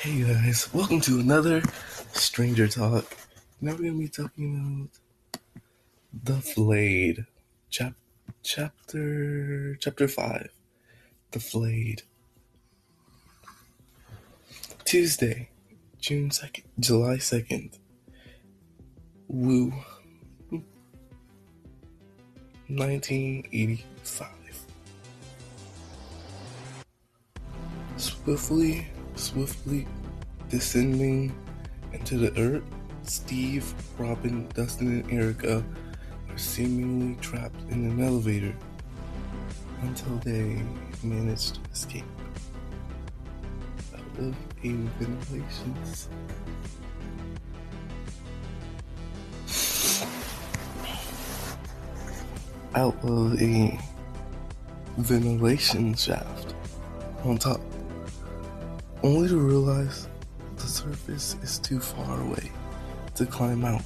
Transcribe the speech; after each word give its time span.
Hey 0.00 0.22
guys, 0.22 0.72
welcome 0.72 1.00
to 1.00 1.18
another 1.18 1.60
Stranger 2.12 2.68
Talk. 2.68 3.16
Now 3.60 3.72
we're 3.72 3.78
gonna 3.78 3.98
be 3.98 4.06
talking 4.06 4.88
about 5.34 5.42
the 6.22 6.40
Flayed, 6.40 7.26
chap 7.68 7.94
chapter 8.44 9.74
chapter 9.80 10.06
five, 10.06 10.50
the 11.32 11.40
Flayed. 11.40 12.02
Tuesday, 14.84 15.48
June 15.98 16.30
second, 16.30 16.66
July 16.78 17.18
second. 17.18 17.80
Woo. 19.26 19.72
1985. 22.68 24.28
Swiftly 27.96 28.86
swiftly 29.18 29.86
descending 30.48 31.34
into 31.92 32.16
the 32.16 32.38
earth, 32.40 32.62
Steve, 33.02 33.74
Robin, 33.98 34.48
Dustin, 34.54 35.00
and 35.00 35.12
Erica 35.12 35.64
are 36.30 36.38
seemingly 36.38 37.16
trapped 37.20 37.60
in 37.70 37.84
an 37.90 38.02
elevator 38.02 38.54
until 39.82 40.16
they 40.18 40.62
manage 41.02 41.52
to 41.52 41.60
escape 41.72 42.04
out 43.94 44.18
of 44.18 44.34
a 44.64 44.72
ventilation 44.98 45.74
out 52.74 52.96
of 53.04 53.40
a 53.40 53.78
ventilation 54.98 55.94
shaft 55.94 56.54
on 57.24 57.38
top 57.38 57.60
only 59.02 59.28
to 59.28 59.38
realize 59.38 60.08
the 60.56 60.66
surface 60.66 61.36
is 61.42 61.58
too 61.58 61.78
far 61.78 62.20
away 62.20 62.50
to 63.14 63.26
climb 63.26 63.64
out. 63.64 63.82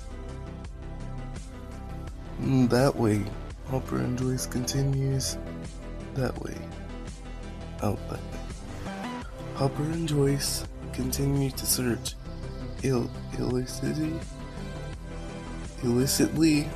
And 2.39 2.69
that 2.71 2.95
way, 2.97 3.23
Hopper 3.69 3.99
and 3.99 4.19
Joyce 4.19 4.47
continues 4.47 5.37
that 6.15 6.39
way, 6.43 6.57
out 7.83 7.99
that 8.09 8.21
way. 8.21 8.43
Hopper 9.55 9.83
and 9.83 10.09
Joyce 10.09 10.65
continue 10.93 11.51
to 11.51 11.67
search 11.67 12.15
Ill- 12.83 13.11
illicitly, 13.39 14.13
illicitly 15.85 16.69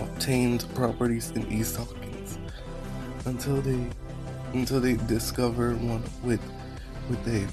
obtained 0.00 0.66
properties 0.74 1.30
in 1.30 1.46
East 1.52 1.76
Hawkins 1.76 2.38
until 3.26 3.60
they 3.60 3.86
until 4.52 4.80
they 4.80 4.94
discover 5.06 5.74
one 5.74 6.02
with 6.24 6.40
with 7.08 7.24
Dave. 7.24 7.50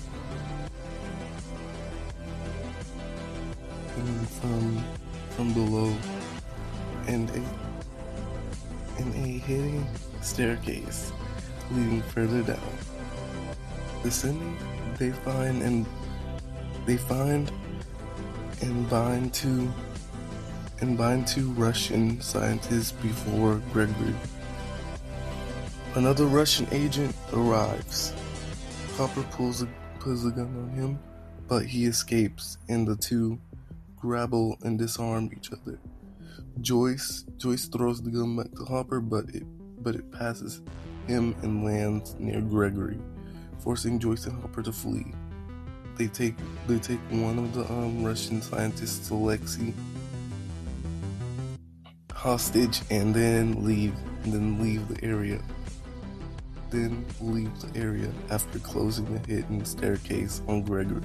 Coming 3.95 4.25
from 4.25 4.83
from 5.31 5.53
below 5.53 5.95
and 7.07 7.29
a 7.31 9.01
and 9.01 9.13
a 9.15 9.27
hidden 9.45 9.85
staircase 10.21 11.11
leading 11.71 12.01
further 12.01 12.41
down. 12.43 12.59
Descending, 14.03 14.57
they 14.97 15.11
find 15.11 15.61
and 15.61 15.85
they 16.85 16.97
find 16.97 17.51
and 18.61 18.89
bind 18.89 19.33
two 19.33 19.71
and 20.81 20.97
bind 20.97 21.27
two 21.27 21.51
Russian 21.51 22.19
scientists 22.21 22.91
before 22.91 23.61
Gregory. 23.71 24.15
Another 25.95 26.25
Russian 26.25 26.67
agent 26.71 27.15
arrives 27.33 28.13
Hopper 28.97 29.23
pulls 29.31 29.63
a, 29.63 29.67
pulls 29.99 30.23
a 30.23 30.29
gun 30.29 30.55
on 30.55 30.69
him, 30.69 30.99
but 31.47 31.65
he 31.65 31.85
escapes, 31.85 32.59
and 32.69 32.87
the 32.87 32.95
two 32.95 33.39
grapple 33.97 34.55
and 34.61 34.77
disarm 34.77 35.31
each 35.35 35.51
other. 35.51 35.79
Joyce 36.61 37.25
Joyce 37.37 37.65
throws 37.65 38.03
the 38.03 38.11
gun 38.11 38.35
back 38.35 38.51
to 38.51 38.65
Hopper, 38.65 38.99
but 38.99 39.29
it 39.29 39.43
but 39.81 39.95
it 39.95 40.11
passes 40.11 40.61
him 41.07 41.35
and 41.41 41.65
lands 41.65 42.15
near 42.19 42.39
Gregory, 42.39 42.99
forcing 43.59 43.97
Joyce 43.97 44.27
and 44.27 44.39
Hopper 44.39 44.61
to 44.61 44.71
flee. 44.71 45.11
They 45.97 46.07
take 46.07 46.35
they 46.67 46.77
take 46.77 46.99
one 47.09 47.39
of 47.39 47.53
the 47.55 47.63
um, 47.73 48.03
Russian 48.03 48.43
scientists, 48.43 49.09
Alexei, 49.09 49.73
hostage, 52.11 52.81
and 52.91 53.11
then 53.13 53.65
leave 53.65 53.95
and 54.23 54.33
then 54.33 54.61
leave 54.61 54.87
the 54.87 55.03
area 55.03 55.41
then 56.73 57.05
leave 57.21 57.51
the 57.61 57.79
area 57.79 58.11
after 58.31 58.57
closing 58.59 59.05
the 59.13 59.19
hidden 59.31 59.63
staircase 59.63 60.41
on 60.47 60.63
Gregory. 60.63 61.03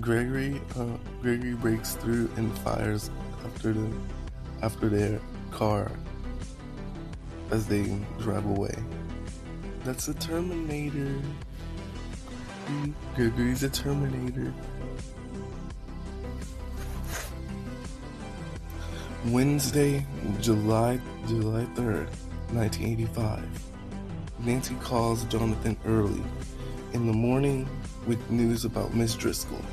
Gregory, 0.00 0.60
uh, 0.76 0.96
Gregory 1.20 1.54
breaks 1.54 1.96
through 1.96 2.30
and 2.36 2.56
fires 2.58 3.10
after 3.44 3.72
the 3.72 3.92
after 4.62 4.88
their 4.88 5.20
car 5.50 5.90
as 7.50 7.66
they 7.66 7.98
drive 8.20 8.46
away. 8.46 8.74
That's 9.84 10.06
a 10.06 10.14
Terminator. 10.14 11.20
Gregory's 13.16 13.64
a 13.64 13.68
Terminator. 13.68 14.54
Wednesday, 19.26 20.06
July 20.40 21.00
July 21.26 21.64
3rd, 21.74 22.06
1985. 22.54 23.71
Nancy 24.44 24.74
calls 24.80 25.22
Jonathan 25.26 25.76
early 25.86 26.20
in 26.94 27.06
the 27.06 27.12
morning 27.12 27.68
with 28.08 28.28
news 28.28 28.64
about 28.64 28.92
Miss 28.92 29.14
Driscoll. 29.14 29.64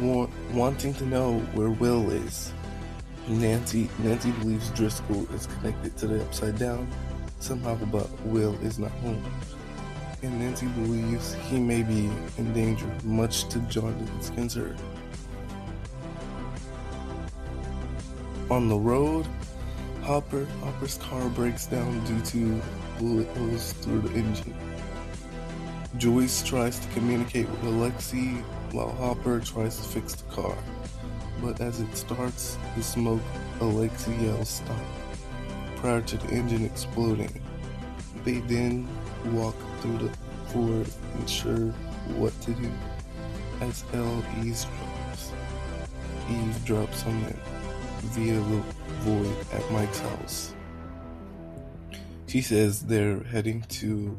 wanting 0.00 0.94
to 0.94 1.06
know 1.06 1.38
where 1.54 1.70
Will 1.70 2.10
is. 2.10 2.52
Nancy 3.28 3.88
Nancy 4.00 4.32
believes 4.32 4.68
Driscoll 4.70 5.32
is 5.32 5.46
connected 5.46 5.96
to 5.98 6.08
the 6.08 6.22
upside 6.22 6.58
down 6.58 6.88
somehow, 7.38 7.76
but 7.92 8.10
Will 8.22 8.54
is 8.64 8.80
not 8.80 8.90
home. 8.90 9.24
And 10.24 10.40
Nancy 10.40 10.66
believes 10.66 11.34
he 11.34 11.60
may 11.60 11.84
be 11.84 12.10
in 12.36 12.52
danger, 12.52 12.90
much 13.04 13.48
to 13.50 13.60
Jonathan's 13.60 14.30
concern. 14.30 14.76
On 18.50 18.68
the 18.68 18.76
road, 18.76 19.24
Hopper 20.02 20.46
Hopper's 20.62 20.98
car 20.98 21.28
breaks 21.28 21.66
down 21.66 22.04
due 22.04 22.20
to 22.22 22.62
bullet 22.98 23.28
through 23.80 24.00
the 24.00 24.14
engine. 24.14 24.54
Joyce 25.96 26.42
tries 26.42 26.78
to 26.78 26.88
communicate 26.88 27.48
with 27.48 27.64
Alexei 27.64 28.42
while 28.72 28.90
Hopper 28.90 29.40
tries 29.40 29.76
to 29.76 29.82
fix 29.82 30.14
the 30.14 30.34
car. 30.34 30.56
But 31.40 31.60
as 31.60 31.80
it 31.80 31.96
starts 31.96 32.58
the 32.76 32.82
smoke, 32.82 33.22
Alexei 33.60 34.16
yells 34.24 34.48
stop 34.48 34.80
prior 35.76 36.00
to 36.00 36.16
the 36.16 36.28
engine 36.28 36.64
exploding. 36.64 37.42
They 38.24 38.40
then 38.40 38.88
walk 39.32 39.54
through 39.80 39.98
the 39.98 40.10
forest 40.48 40.98
unsure 41.20 41.72
what 42.16 42.38
to 42.42 42.52
do 42.52 42.70
as 43.60 43.84
El 43.92 44.22
eavesdrops, 44.40 45.30
eavesdrops 46.28 47.06
on 47.06 47.22
them 47.22 47.38
via 48.02 48.34
the 48.34 48.62
void 49.00 49.36
at 49.52 49.70
Mike's 49.70 50.00
house. 50.00 50.53
She 52.34 52.42
says 52.42 52.80
they're 52.80 53.22
heading 53.22 53.62
to 53.78 54.18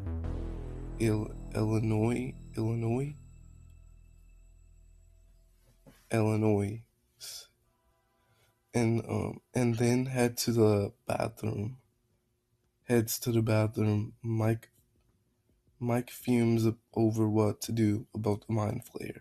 Il- 0.98 1.34
Illinois, 1.54 2.32
Illinois, 2.56 3.14
Illinois, 6.10 6.82
and 8.72 9.04
um, 9.06 9.42
and 9.52 9.76
then 9.76 10.06
head 10.06 10.38
to 10.38 10.52
the 10.52 10.92
bathroom. 11.06 11.76
Heads 12.84 13.18
to 13.18 13.32
the 13.32 13.42
bathroom. 13.42 14.14
Mike, 14.22 14.70
Mike 15.78 16.08
fumes 16.08 16.66
over 16.94 17.28
what 17.28 17.60
to 17.60 17.72
do 17.72 18.06
about 18.14 18.46
the 18.46 18.54
mind 18.54 18.80
flayer. 18.86 19.20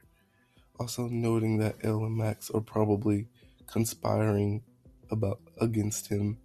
Also 0.79 1.09
noting 1.09 1.57
that 1.57 1.83
El 1.83 2.05
and 2.05 2.15
Max 2.15 2.49
are 2.49 2.61
probably 2.61 3.27
conspiring 3.67 4.63
about 5.11 5.41
against 5.59 6.07
him 6.07 6.37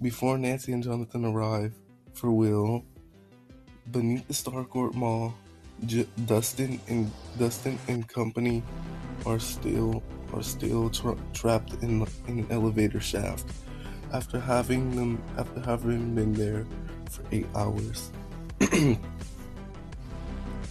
before 0.00 0.38
Nancy 0.38 0.72
and 0.72 0.82
Jonathan 0.82 1.24
arrive 1.24 1.74
for 2.14 2.30
Will, 2.30 2.84
beneath 3.90 4.26
the 4.28 4.34
Starcourt 4.34 4.94
Mall, 4.94 5.34
J- 5.86 6.06
Dustin 6.26 6.80
and 6.88 7.10
Dustin 7.38 7.78
and 7.88 8.06
company 8.08 8.62
are 9.26 9.38
still 9.38 10.02
are 10.32 10.42
still 10.42 10.90
tra- 10.90 11.16
trapped 11.32 11.74
in 11.82 12.06
an 12.26 12.46
elevator 12.50 13.00
shaft 13.00 13.46
after 14.12 14.38
having 14.38 14.94
them 14.94 15.22
after 15.36 15.60
having 15.60 16.14
been 16.14 16.32
there 16.32 16.66
for 17.10 17.22
eight 17.32 17.46
hours. 17.54 18.10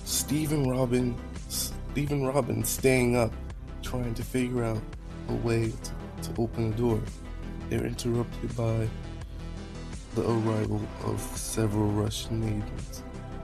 Stephen 0.03 0.69
Robin 0.69 1.15
Stephen 1.49 2.25
Robin 2.25 2.63
staying 2.63 3.15
up 3.15 3.33
trying 3.81 4.13
to 4.13 4.23
figure 4.23 4.63
out 4.63 4.81
a 5.29 5.33
way 5.35 5.71
to, 5.71 5.91
to 6.33 6.41
open 6.41 6.71
the 6.71 6.77
door. 6.77 7.01
They're 7.69 7.85
interrupted 7.85 8.55
by 8.55 8.87
the 10.17 10.31
arrival 10.31 10.81
of 11.05 11.21
several 11.35 11.91
Russian 11.91 12.43
agents 12.43 13.03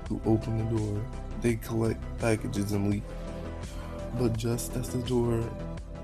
who 0.10 0.20
open 0.26 0.58
the 0.58 0.76
door, 0.76 1.06
they 1.40 1.56
collect 1.58 2.02
packages 2.18 2.72
and 2.72 2.90
leave. 2.90 3.04
But 4.18 4.36
just 4.36 4.76
as 4.76 4.90
the 4.90 4.98
door 5.08 5.44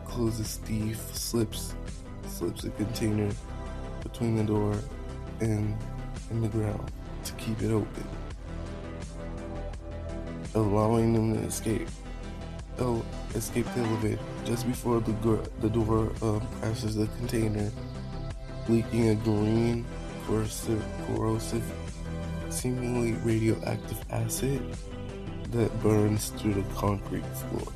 closes, 0.05 0.47
Steve 0.47 0.99
slips 1.11 1.73
slips 2.27 2.65
a 2.65 2.69
container 2.71 3.31
between 4.03 4.35
the 4.35 4.43
door 4.43 4.75
and, 5.41 5.75
and 6.29 6.43
the 6.43 6.47
ground 6.49 6.91
to 7.23 7.33
keep 7.33 7.59
it 7.63 7.71
open, 7.71 8.07
allowing 10.53 11.13
them 11.13 11.33
to 11.33 11.47
escape. 11.47 11.87
Oh, 12.77 13.03
escape 13.33 13.65
the 13.73 13.81
elevator 13.81 14.19
just 14.45 14.67
before 14.67 15.01
the, 15.01 15.49
the 15.61 15.69
door 15.69 16.11
um, 16.21 16.47
crashes 16.61 16.95
the 16.95 17.07
container, 17.17 17.71
leaking 18.67 19.09
a 19.09 19.15
green, 19.15 19.85
corrosive, 20.29 20.85
corrosive, 21.07 21.63
seemingly 22.49 23.13
radioactive 23.23 23.99
acid 24.11 24.61
that 25.49 25.81
burns 25.81 26.29
through 26.29 26.53
the 26.53 26.73
concrete 26.75 27.25
floor. 27.25 27.73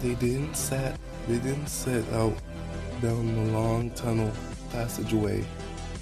They 0.00 0.14
didn't 0.14 0.54
set 0.54 0.98
they 1.26 1.36
didn't 1.38 1.66
set 1.66 2.10
out 2.14 2.34
down 3.02 3.34
the 3.34 3.52
long 3.52 3.90
tunnel 3.90 4.32
passageway 4.72 5.44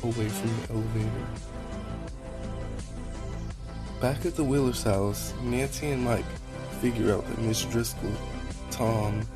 away 0.04 0.28
from 0.28 0.50
the 0.60 0.72
elevator. 0.74 1.26
Back 4.00 4.24
at 4.24 4.36
the 4.36 4.44
Wheeler's 4.44 4.84
house, 4.84 5.34
Nancy 5.42 5.88
and 5.88 6.04
Mike 6.04 6.24
figure 6.80 7.12
out 7.12 7.26
that 7.26 7.38
Miss 7.38 7.64
Driscoll, 7.64 8.12
Tom, 8.70 9.26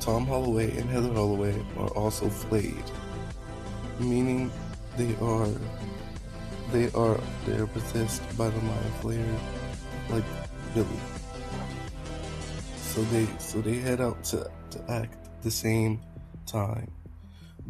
Tom 0.00 0.26
Holloway, 0.26 0.76
and 0.76 0.90
Heather 0.90 1.12
Holloway 1.12 1.54
are 1.78 1.90
also 1.90 2.28
flayed, 2.28 2.82
meaning 3.98 4.50
they 4.96 5.14
are 5.16 5.48
they 6.72 6.90
are 6.92 7.20
they 7.46 7.56
are 7.56 7.66
possessed 7.66 8.22
by 8.36 8.48
the 8.48 8.60
mind 8.60 8.92
flayer 9.00 9.38
like 10.10 10.24
Billy. 10.74 11.00
So 12.80 13.02
they 13.04 13.26
so 13.38 13.60
they 13.60 13.76
head 13.76 14.00
out 14.00 14.24
to, 14.24 14.50
to 14.70 14.90
act 14.90 15.42
the 15.42 15.50
same 15.50 16.00
time. 16.46 16.90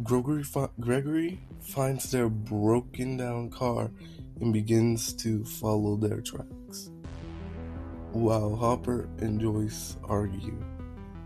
Gregory 0.03 0.43
fi- 0.43 0.69
Gregory 0.79 1.39
finds 1.61 2.11
their 2.11 2.29
broken 2.29 3.17
down 3.17 3.49
car 3.49 3.91
and 4.39 4.53
begins 4.53 5.13
to 5.13 5.43
follow 5.43 5.95
their 5.95 6.21
tracks. 6.21 6.91
While 8.11 8.55
Hopper 8.55 9.09
and 9.19 9.39
Joyce 9.39 9.97
argue, 10.03 10.57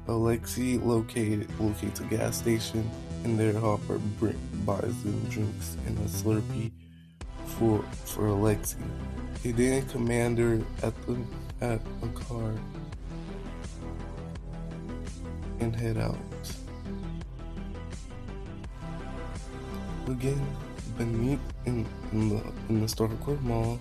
Alexei 0.07 0.77
located, 0.77 1.47
locates 1.59 1.99
a 1.99 2.05
gas 2.05 2.37
station 2.37 2.89
and 3.23 3.39
there 3.39 3.53
Hopper 3.53 3.99
bring, 4.19 4.39
buys 4.65 5.03
them 5.03 5.23
drinks 5.29 5.77
and 5.85 5.97
a 5.99 6.09
Slurpee 6.09 6.71
for 7.45 7.83
for 8.05 8.27
Alexei. 8.27 8.77
He 9.43 9.51
then 9.51 9.85
commander 9.87 10.61
at 10.83 10.93
the 11.05 11.17
at 11.61 11.81
a 12.03 12.07
car 12.09 12.53
and 15.59 15.75
head 15.75 15.97
out. 15.97 16.17
Again, 20.07 20.45
beneath 20.97 21.39
in, 21.65 21.85
in 22.11 22.29
the 22.29 22.41
in 22.69 22.81
the 22.81 22.87
Starcourt 22.87 23.41
Mall, 23.41 23.79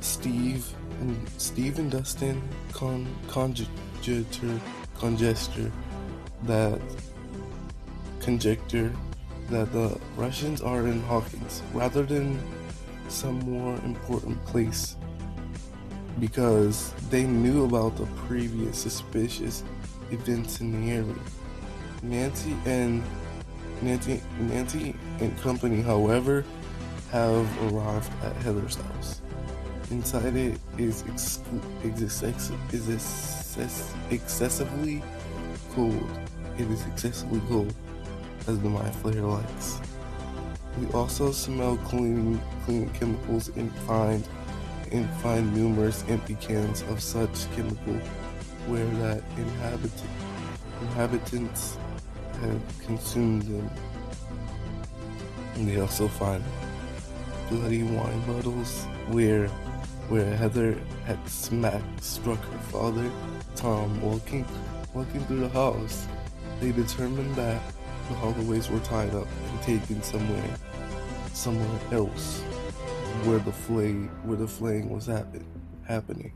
Steve 0.00 0.72
and 1.00 1.28
Steve 1.38 1.78
and 1.78 1.90
Dustin 1.90 2.40
con 2.72 3.06
conjecture 3.28 4.60
conjecture 4.98 5.70
that 6.44 6.80
conjecture 8.28 8.92
that 9.48 9.72
the 9.72 9.98
Russians 10.14 10.60
are 10.60 10.86
in 10.86 11.00
Hawkins 11.04 11.62
rather 11.72 12.02
than 12.02 12.38
some 13.08 13.38
more 13.38 13.74
important 13.86 14.36
place 14.44 14.96
because 16.20 16.92
they 17.08 17.24
knew 17.24 17.64
about 17.64 17.96
the 17.96 18.04
previous 18.28 18.76
suspicious 18.76 19.64
events 20.10 20.60
in 20.60 20.68
the 20.78 20.92
area. 20.92 21.22
Nancy 22.02 22.54
and 22.66 23.02
Nancy, 23.80 24.20
Nancy 24.40 24.94
and 25.20 25.30
company, 25.38 25.80
however, 25.80 26.44
have 27.10 27.48
arrived 27.72 28.12
at 28.22 28.36
Heather's 28.42 28.76
house. 28.76 29.22
Inside 29.90 30.36
it 30.36 30.60
is, 30.76 31.02
ex- 31.08 31.40
ex- 31.82 32.52
is 32.72 32.90
excess- 32.90 33.94
excessively 34.10 35.02
cold. 35.74 36.10
It 36.58 36.70
is 36.70 36.84
excessively 36.92 37.40
cold, 37.48 37.72
as 38.48 38.58
the 38.60 38.68
mind 38.68 38.94
flayer 38.94 39.30
likes. 39.30 39.80
We 40.80 40.86
also 40.92 41.32
smell 41.32 41.76
cleaning, 41.78 42.40
chemicals 42.94 43.48
and 43.56 43.72
find 43.86 44.26
and 44.90 45.08
find 45.20 45.54
numerous 45.54 46.02
empty 46.08 46.34
cans 46.36 46.82
of 46.82 47.02
such 47.02 47.50
chemical 47.54 47.94
where 48.66 48.86
that 48.86 49.22
inhabitant, 49.36 50.10
inhabitants 50.80 51.76
have 52.40 52.60
consumed 52.86 53.42
them. 53.42 53.70
And 55.54 55.68
they 55.68 55.80
also 55.80 56.08
find 56.08 56.42
bloody 57.50 57.82
wine 57.82 58.20
bottles 58.26 58.84
where 59.08 59.48
where 60.08 60.36
Heather 60.36 60.78
had 61.04 61.18
smacked 61.28 62.02
struck 62.02 62.38
her 62.38 62.58
father, 62.70 63.10
Tom, 63.56 64.00
walking 64.00 64.46
walking 64.94 65.20
through 65.26 65.40
the 65.40 65.48
house. 65.50 66.06
They 66.60 66.72
determined 66.72 67.34
that 67.36 67.60
the 68.08 68.14
Holloways 68.14 68.70
were 68.70 68.80
tied 68.80 69.14
up 69.14 69.28
and 69.50 69.62
taken 69.62 70.02
somewhere 70.02 70.56
somewhere 71.32 71.80
else 71.92 72.40
where 73.24 73.38
the 73.38 73.52
flay 73.52 73.92
where 74.24 74.36
the 74.36 74.48
flaying 74.48 74.88
was 74.90 75.06
happen, 75.06 75.46
happening 75.86 76.32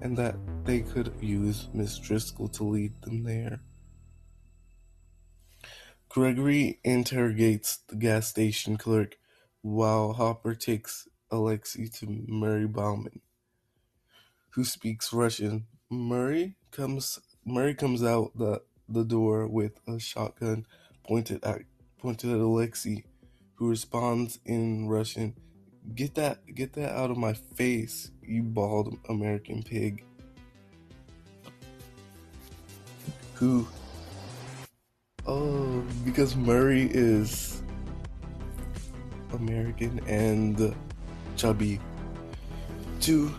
and 0.00 0.16
that 0.16 0.36
they 0.64 0.80
could 0.80 1.12
use 1.20 1.68
Miss 1.72 1.98
Driscoll 1.98 2.48
to 2.48 2.64
lead 2.64 2.92
them 3.02 3.22
there. 3.22 3.60
Gregory 6.08 6.78
interrogates 6.84 7.78
the 7.88 7.96
gas 7.96 8.28
station 8.28 8.76
clerk 8.76 9.16
while 9.62 10.12
Hopper 10.12 10.54
takes 10.54 11.08
Alexei 11.30 11.86
to 11.86 12.24
Murray 12.28 12.66
Bauman, 12.66 13.20
who 14.50 14.64
speaks 14.64 15.12
Russian. 15.12 15.66
Murray 15.90 16.56
comes 16.70 17.18
Murray 17.44 17.74
comes 17.74 18.02
out 18.02 18.36
the, 18.36 18.62
the 18.88 19.04
door 19.04 19.46
with 19.46 19.80
a 19.86 19.98
shotgun 19.98 20.66
pointed 21.04 21.44
at 21.44 21.62
pointed 21.98 22.30
at 22.30 22.40
Alexei, 22.40 23.04
who 23.54 23.68
responds 23.68 24.38
in 24.44 24.88
Russian, 24.88 25.34
Get 25.94 26.14
that 26.14 26.54
get 26.54 26.72
that 26.74 26.92
out 26.92 27.10
of 27.10 27.18
my 27.18 27.34
face, 27.34 28.10
you 28.22 28.42
bald 28.42 28.96
American 29.08 29.62
pig. 29.62 30.04
Who 33.34 33.66
Oh, 35.26 35.82
because 36.04 36.36
Murray 36.36 36.88
is 36.92 37.62
American 39.32 40.00
and 40.06 40.74
chubby. 41.36 41.80
To 43.00 43.34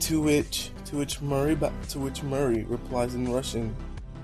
to 0.00 0.20
which 0.20 0.70
to 0.86 0.96
which 0.98 1.20
Murray 1.20 1.56
to 1.88 1.98
which 1.98 2.22
Murray 2.22 2.64
replies 2.64 3.14
in 3.14 3.32
Russian, 3.32 3.74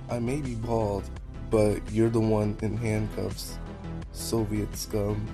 "I 0.09 0.19
may 0.19 0.41
be 0.41 0.55
bald, 0.55 1.09
but 1.51 1.79
you're 1.93 2.11
the 2.11 2.21
one 2.21 2.57
in 2.63 2.77
handcuffs, 2.77 3.59
Soviet 4.13 4.75
scum." 4.77 5.27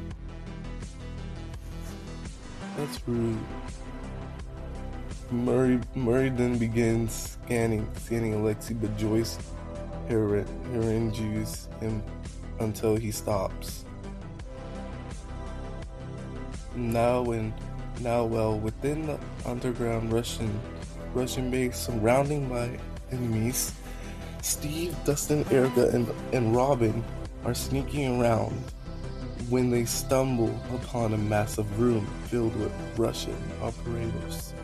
That's 2.76 3.00
rude. 3.06 3.38
Murray 5.30 5.80
Murray 5.94 6.28
then 6.28 6.56
begins 6.58 7.38
scanning 7.44 7.86
scanning 7.96 8.34
Alexei, 8.34 8.74
but 8.74 8.96
Joyce 8.96 9.38
juice 10.08 11.68
him 11.80 12.02
until 12.60 12.96
he 12.96 13.10
stops. 13.10 13.84
Now 16.74 17.22
when 17.22 17.52
now 18.00 18.24
well 18.24 18.58
within 18.58 19.06
the 19.06 19.18
underground 19.44 20.12
Russian 20.12 20.60
Russian 21.14 21.50
base 21.50 21.76
surrounding 21.76 22.48
by 22.48 22.78
enemies, 23.10 23.72
Steve, 24.42 24.96
Dustin, 25.04 25.44
Erica, 25.50 25.88
and, 25.88 26.08
and 26.32 26.54
Robin 26.54 27.04
are 27.44 27.54
sneaking 27.54 28.20
around 28.20 28.52
when 29.48 29.70
they 29.70 29.84
stumble 29.84 30.54
upon 30.74 31.12
a 31.12 31.18
massive 31.18 31.80
room 31.80 32.06
filled 32.24 32.54
with 32.56 32.72
Russian 32.96 33.36
operators. 33.62 34.54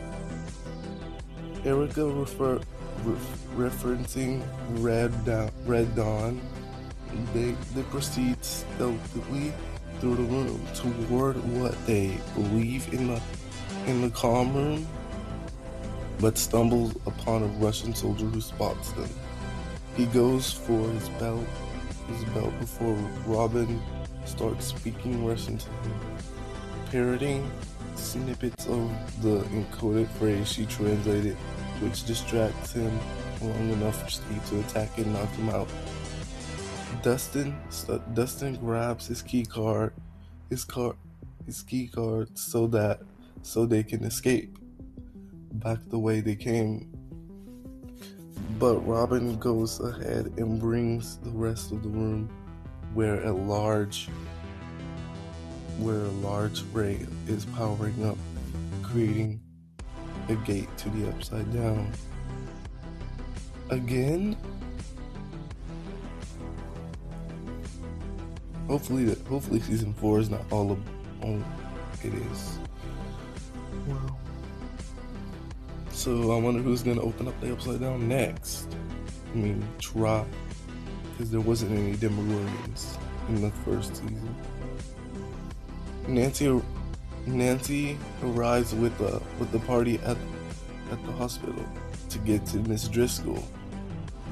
Erica 1.65 2.05
refer, 2.05 2.59
re- 3.03 3.15
referencing 3.55 4.43
Red, 4.81 5.25
da- 5.25 5.49
Red 5.65 5.95
Dawn, 5.95 6.41
they, 7.33 7.55
they 7.73 7.83
proceed 7.83 8.43
stealthily 8.43 9.53
through 9.99 10.15
the 10.15 10.23
room 10.23 10.65
toward 10.73 11.35
what 11.57 11.73
they 11.85 12.17
believe 12.35 12.91
in 12.93 13.07
the 13.07 13.21
in 13.85 14.01
the 14.01 14.09
calm 14.11 14.53
room, 14.53 14.87
but 16.19 16.37
stumbles 16.37 16.95
upon 17.05 17.43
a 17.43 17.47
Russian 17.47 17.93
soldier 17.93 18.25
who 18.25 18.39
spots 18.41 18.91
them. 18.93 19.09
He 19.95 20.05
goes 20.07 20.51
for 20.51 20.89
his 20.89 21.09
belt, 21.09 21.45
his 22.07 22.23
belt 22.33 22.57
before 22.59 22.95
Robin 23.25 23.81
starts 24.25 24.65
speaking 24.65 25.25
Russian 25.25 25.57
to 25.57 25.69
him, 25.69 25.99
parroting 26.89 27.51
snippets 27.95 28.65
of 28.67 28.89
the 29.21 29.41
encoded 29.51 30.07
phrase 30.17 30.51
she 30.51 30.65
translated, 30.65 31.35
which 31.79 32.05
distracts 32.05 32.73
him 32.73 32.99
long 33.41 33.69
enough 33.71 34.01
for 34.03 34.09
Steve 34.09 34.45
to 34.49 34.59
attack 34.61 34.97
and 34.97 35.13
knock 35.13 35.29
him 35.35 35.49
out. 35.49 35.67
Dustin 37.01 37.55
Dustin 38.13 38.55
grabs 38.55 39.07
his 39.07 39.21
key 39.21 39.45
card, 39.45 39.93
his 40.49 40.63
car, 40.63 40.95
his 41.45 41.61
key 41.61 41.87
card, 41.87 42.37
so 42.37 42.65
that 42.67 43.01
so 43.41 43.65
they 43.65 43.83
can 43.83 44.03
escape 44.05 44.57
back 45.53 45.79
the 45.89 45.99
way 45.99 46.21
they 46.21 46.35
came. 46.35 46.89
But 48.59 48.79
Robin 48.87 49.37
goes 49.37 49.79
ahead 49.79 50.33
and 50.37 50.59
brings 50.59 51.17
the 51.17 51.29
rest 51.31 51.71
of 51.71 51.83
the 51.83 51.89
room 51.89 52.29
where 52.93 53.23
a 53.23 53.31
large 53.31 54.09
where 55.79 55.97
a 56.05 56.11
large 56.21 56.61
ray 56.71 57.05
is 57.27 57.45
powering 57.45 58.05
up, 58.05 58.17
creating 58.83 59.41
a 60.29 60.35
gate 60.35 60.69
to 60.77 60.89
the 60.89 61.09
upside 61.09 61.51
down. 61.53 61.91
Again? 63.69 64.37
Hopefully, 68.67 69.15
hopefully 69.27 69.59
season 69.59 69.93
four 69.93 70.19
is 70.19 70.29
not 70.29 70.41
all 70.51 70.71
of 70.71 70.79
it 72.03 72.13
is. 72.13 72.59
So 76.03 76.33
I 76.33 76.37
wonder 76.37 76.61
who's 76.61 76.83
gonna 76.83 77.01
open 77.01 77.29
up 77.29 77.39
the 77.39 77.53
upside 77.53 77.79
down 77.79 78.09
next. 78.09 78.67
I 79.31 79.37
mean, 79.37 79.65
try, 79.79 80.25
because 81.11 81.31
there 81.31 81.39
wasn't 81.39 81.71
any 81.71 81.95
Demogorgons 81.95 82.97
in 83.29 83.39
the 83.39 83.49
first 83.63 83.95
season. 83.95 84.35
Nancy 86.09 86.61
Nancy 87.25 87.97
arrives 88.21 88.75
with 88.75 88.97
the 88.97 89.21
with 89.39 89.53
the 89.53 89.59
party 89.59 89.97
at 89.99 90.17
at 90.91 91.05
the 91.05 91.13
hospital 91.13 91.65
to 92.09 92.19
get 92.19 92.45
to 92.47 92.57
Miss 92.57 92.89
Driscoll, 92.89 93.41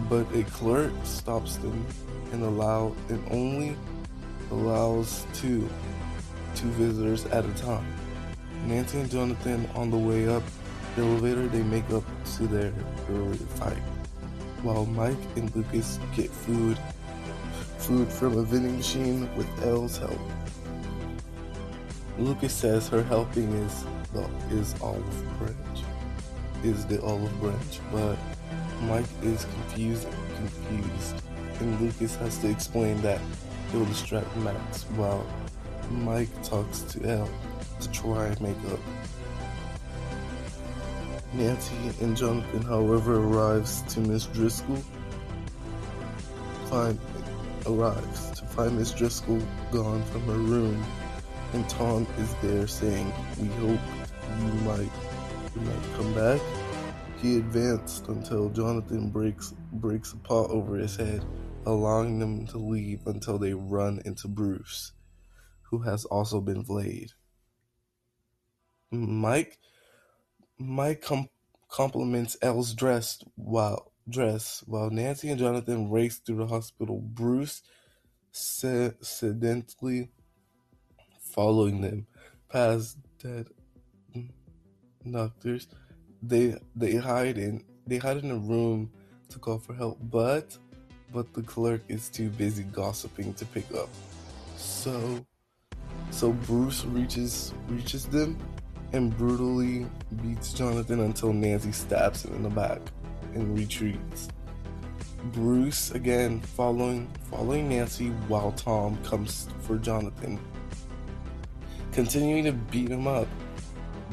but 0.09 0.29
a 0.35 0.43
clerk 0.43 0.91
stops 1.05 1.55
them 1.55 1.85
and 2.33 2.43
allow 2.43 2.93
and 3.07 3.23
only 3.31 3.77
allows 4.51 5.25
two 5.33 5.69
two 6.53 6.67
visitors 6.71 7.23
at 7.27 7.45
a 7.45 7.53
time. 7.53 7.87
Nancy 8.67 8.99
and 8.99 9.09
Jonathan 9.09 9.69
on 9.73 9.89
the 9.89 9.97
way 9.97 10.27
up 10.27 10.43
the 10.95 11.03
elevator 11.03 11.47
they 11.47 11.63
make 11.63 11.89
up 11.91 12.03
to 12.37 12.47
their 12.47 12.73
earlier 13.09 13.35
fight, 13.55 13.81
while 14.61 14.85
Mike 14.85 15.17
and 15.35 15.53
Lucas 15.55 15.99
get 16.15 16.29
food 16.29 16.77
food 17.77 18.07
from 18.11 18.37
a 18.37 18.43
vending 18.43 18.77
machine 18.77 19.27
with 19.35 19.47
El's 19.65 19.97
help. 19.97 20.19
Lucas 22.19 22.53
says 22.53 22.87
her 22.89 23.01
helping 23.03 23.51
is 23.53 23.85
the 24.13 24.29
is 24.51 24.75
olive 24.81 25.39
branch, 25.39 25.83
is 26.63 26.85
the 26.85 27.01
olive 27.01 27.39
branch, 27.39 27.79
but 27.91 28.17
Mike 28.81 29.05
is 29.23 29.45
confused, 29.45 30.07
confused, 30.35 31.23
and 31.59 31.81
Lucas 31.81 32.15
has 32.17 32.37
to 32.39 32.49
explain 32.49 33.01
that 33.01 33.19
it 33.73 33.77
will 33.77 33.85
distract 33.85 34.35
Max 34.37 34.83
while 34.95 35.25
Mike 35.89 36.29
talks 36.43 36.81
to 36.81 37.03
Elle 37.09 37.29
to 37.79 37.91
try 37.91 38.27
and 38.27 38.41
make 38.41 38.57
up. 38.71 38.79
Nancy 41.33 41.75
and 42.01 42.15
Jonathan, 42.15 42.61
however, 42.61 43.15
arrives 43.15 43.81
to 43.93 43.99
Miss 44.01 44.25
Driscoll. 44.25 44.83
Find 46.65 46.99
arrives 47.65 48.31
to 48.31 48.45
find 48.45 48.77
Miss 48.77 48.91
Driscoll 48.91 49.41
gone 49.71 50.03
from 50.05 50.21
her 50.23 50.33
room 50.33 50.83
and 51.53 51.67
Tom 51.69 52.07
is 52.17 52.33
there 52.41 52.67
saying, 52.67 53.11
"We 53.39 53.47
hope 53.47 53.79
you 54.39 54.53
might 54.63 54.91
you 55.55 55.61
might 55.61 55.93
come 55.95 56.13
back." 56.13 56.41
He 57.21 57.37
advanced 57.37 58.07
until 58.07 58.49
Jonathan 58.49 59.09
breaks 59.09 59.53
breaks 59.73 60.13
a 60.13 60.17
pot 60.17 60.49
over 60.49 60.75
his 60.77 60.95
head, 60.95 61.25
allowing 61.65 62.19
them 62.19 62.47
to 62.47 62.57
leave 62.57 63.05
until 63.05 63.37
they 63.37 63.53
run 63.53 64.01
into 64.05 64.27
Bruce, 64.27 64.93
who 65.63 65.79
has 65.79 66.05
also 66.05 66.39
been 66.39 66.63
flayed. 66.63 67.11
Mike 68.91 69.59
Mike 70.67 71.01
com- 71.01 71.29
compliments 71.69 72.37
El's 72.41 72.73
dress 72.73 73.23
while 73.35 73.91
dress 74.09 74.63
while 74.67 74.89
Nancy 74.89 75.29
and 75.29 75.39
Jonathan 75.39 75.89
race 75.89 76.17
through 76.17 76.37
the 76.37 76.47
hospital. 76.47 76.99
Bruce 77.01 77.61
sedentally 78.33 80.09
following 81.19 81.81
them 81.81 82.07
past 82.49 82.97
dead 83.21 83.47
doctors. 85.09 85.67
They 86.21 86.55
they 86.75 86.95
hide 86.95 87.37
in 87.37 87.63
they 87.87 87.97
hide 87.97 88.17
in 88.17 88.31
a 88.31 88.37
room 88.37 88.91
to 89.29 89.39
call 89.39 89.59
for 89.59 89.73
help, 89.73 89.97
but 90.01 90.57
but 91.13 91.33
the 91.33 91.41
clerk 91.41 91.81
is 91.87 92.09
too 92.09 92.29
busy 92.29 92.63
gossiping 92.63 93.33
to 93.35 93.45
pick 93.45 93.73
up. 93.73 93.89
So 94.57 95.25
so 96.11 96.31
Bruce 96.33 96.85
reaches 96.85 97.53
reaches 97.67 98.05
them 98.05 98.37
and 98.93 99.15
brutally 99.17 99.85
beats 100.21 100.53
Jonathan 100.53 101.01
until 101.01 101.33
Nancy 101.33 101.71
stabs 101.71 102.25
him 102.25 102.35
in 102.35 102.43
the 102.43 102.49
back 102.49 102.81
and 103.33 103.57
retreats. 103.57 104.29
Bruce 105.33 105.91
again 105.91 106.39
following 106.41 107.07
following 107.29 107.69
Nancy 107.69 108.09
while 108.27 108.51
Tom 108.53 108.97
comes 109.03 109.47
for 109.61 109.77
Jonathan 109.77 110.39
continuing 111.91 112.45
to 112.45 112.53
beat 112.53 112.89
him 112.89 113.07
up. 113.07 113.27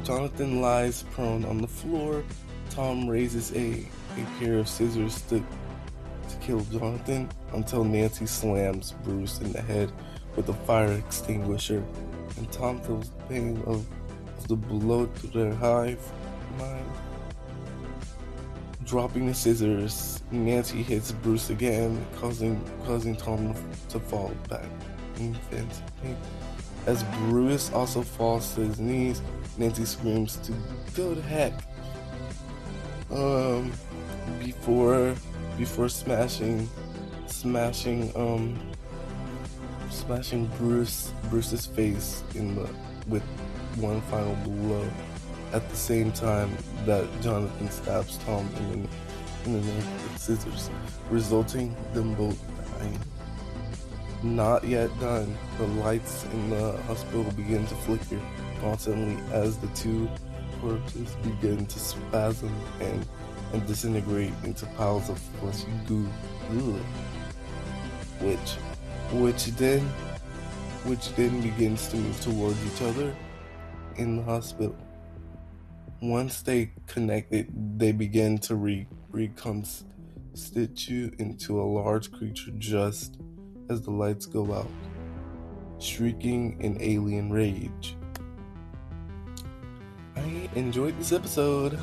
Jonathan 0.04 0.60
lies 0.60 1.02
prone 1.10 1.44
on 1.44 1.58
the 1.58 1.68
floor. 1.68 2.24
Tom 2.70 3.08
raises 3.08 3.52
a, 3.52 3.86
a 4.16 4.24
pair 4.38 4.58
of 4.58 4.68
scissors 4.68 5.22
to, 5.22 5.40
to 5.40 6.36
kill 6.40 6.60
Jonathan 6.60 7.28
until 7.52 7.84
Nancy 7.84 8.26
slams 8.26 8.92
Bruce 9.04 9.40
in 9.40 9.52
the 9.52 9.60
head 9.62 9.90
with 10.36 10.48
a 10.48 10.54
fire 10.54 10.92
extinguisher, 10.92 11.82
and 12.36 12.50
Tom 12.52 12.80
feels 12.80 13.10
the 13.10 13.24
pain 13.24 13.56
of, 13.66 13.68
of 13.68 13.86
the 14.48 14.56
blow 14.56 15.06
to 15.06 15.26
their 15.28 15.54
hive 15.54 16.00
mind. 16.58 16.84
Dropping 18.84 19.26
the 19.26 19.34
scissors, 19.34 20.22
Nancy 20.30 20.82
hits 20.82 21.12
Bruce 21.12 21.50
again, 21.50 22.04
causing 22.16 22.58
causing 22.86 23.14
Tom 23.14 23.54
to 23.90 24.00
fall 24.00 24.32
back. 24.48 24.64
As 26.86 27.04
Bruce 27.04 27.70
also 27.72 28.00
falls 28.00 28.54
to 28.54 28.62
his 28.62 28.80
knees, 28.80 29.20
Nancy 29.58 29.84
screams 29.84 30.36
to 30.36 30.52
go 30.94 31.14
to 31.14 31.20
heck. 31.20 31.52
Um, 33.10 33.72
before 34.38 35.14
before 35.58 35.88
smashing 35.88 36.68
smashing 37.26 38.12
um 38.16 38.58
smashing 39.90 40.46
Bruce 40.58 41.12
Bruce's 41.28 41.66
face 41.66 42.22
in 42.34 42.54
the 42.54 42.68
with 43.06 43.22
one 43.76 44.00
final 44.02 44.34
blow 44.36 44.88
at 45.52 45.68
the 45.70 45.76
same 45.76 46.12
time 46.12 46.50
that 46.84 47.06
Jonathan 47.20 47.70
stabs 47.70 48.18
Tom 48.18 48.48
in 48.56 48.82
the, 48.82 48.88
in 49.44 49.52
the 49.60 49.72
neck 49.72 49.84
with 50.02 50.18
scissors, 50.18 50.70
resulting 51.10 51.74
them 51.94 52.14
both 52.14 52.38
dying. 52.78 52.98
Not 54.22 54.64
yet 54.64 54.90
done. 55.00 55.36
The 55.58 55.66
lights 55.66 56.24
in 56.24 56.50
the 56.50 56.76
hospital 56.82 57.24
begin 57.32 57.66
to 57.66 57.74
flicker 57.76 58.20
constantly 58.60 59.16
as 59.32 59.56
the 59.58 59.68
two 59.68 60.08
corpses 60.60 61.14
begin 61.22 61.66
to 61.66 61.78
spasm 61.78 62.52
and, 62.80 63.06
and 63.52 63.66
disintegrate 63.66 64.32
into 64.44 64.66
piles 64.66 65.08
of 65.08 65.18
fleshy 65.40 65.68
goo. 65.86 66.08
Ugh. 66.50 66.80
Which, 68.20 68.50
which 69.12 69.46
then, 69.56 69.80
which 70.84 71.14
then 71.14 71.40
begins 71.40 71.86
to 71.88 71.96
move 71.96 72.20
towards 72.20 72.74
each 72.74 72.82
other 72.82 73.14
in 73.98 74.16
the 74.16 74.22
hospital. 74.22 74.74
Once 76.00 76.40
they 76.42 76.70
connected, 76.86 77.48
they 77.78 77.92
begin 77.92 78.38
to 78.38 78.54
re- 78.54 78.86
reconstitute 79.10 81.14
into 81.18 81.60
a 81.60 81.64
large 81.64 82.10
creature 82.12 82.52
just 82.58 83.18
as 83.68 83.82
the 83.82 83.90
lights 83.90 84.24
go 84.24 84.54
out, 84.54 84.70
shrieking 85.80 86.56
in 86.60 86.80
alien 86.80 87.32
rage. 87.32 87.96
I 90.16 90.48
enjoyed 90.54 90.98
this 90.98 91.12
episode. 91.12 91.78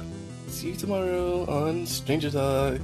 See 0.48 0.70
you 0.70 0.76
tomorrow 0.76 1.46
on 1.46 1.86
Stranger 1.86 2.32
Talk. 2.32 2.80